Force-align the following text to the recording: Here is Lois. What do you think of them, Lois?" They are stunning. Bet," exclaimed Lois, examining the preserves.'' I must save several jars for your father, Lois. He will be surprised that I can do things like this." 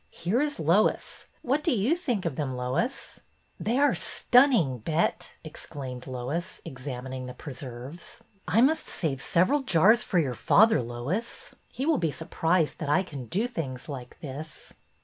Here 0.09 0.41
is 0.41 0.59
Lois. 0.59 1.27
What 1.43 1.63
do 1.63 1.71
you 1.71 1.95
think 1.95 2.25
of 2.25 2.35
them, 2.35 2.55
Lois?" 2.57 3.19
They 3.59 3.77
are 3.77 3.93
stunning. 3.93 4.79
Bet," 4.79 5.35
exclaimed 5.43 6.07
Lois, 6.07 6.59
examining 6.65 7.27
the 7.27 7.35
preserves.'' 7.35 8.23
I 8.47 8.61
must 8.61 8.87
save 8.87 9.21
several 9.21 9.61
jars 9.61 10.01
for 10.01 10.17
your 10.17 10.33
father, 10.33 10.81
Lois. 10.81 11.53
He 11.67 11.85
will 11.85 11.99
be 11.99 12.09
surprised 12.11 12.79
that 12.79 12.89
I 12.89 13.03
can 13.03 13.27
do 13.27 13.45
things 13.45 13.87
like 13.87 14.19
this." 14.21 14.73